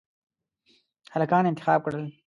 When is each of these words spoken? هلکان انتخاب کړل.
هلکان 1.13 1.43
انتخاب 1.47 1.79
کړل. 1.85 2.05